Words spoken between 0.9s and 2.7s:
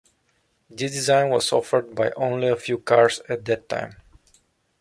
design was offered by only a